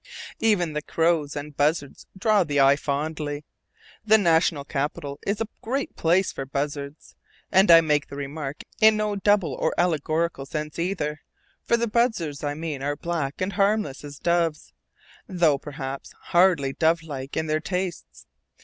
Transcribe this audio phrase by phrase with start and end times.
[0.39, 3.45] Even the crows and the buzzards draw the eye fondly.
[4.03, 7.15] The National Capital is a great place for buzzards,
[7.51, 11.21] and I make the remark in no double or allegorical sense either,
[11.65, 14.73] for the buzzards I mean are black and harmless as doves,
[15.27, 18.25] though perhaps hardly dovelike in their tastes.